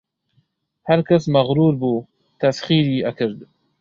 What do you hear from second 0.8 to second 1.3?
هەرکەس